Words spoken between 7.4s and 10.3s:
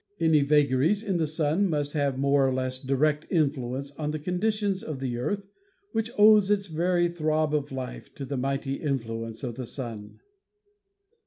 of life to the mighty influence of the Sun.